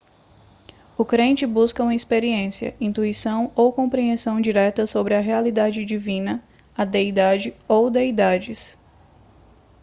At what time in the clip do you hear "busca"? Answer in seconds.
1.45-1.83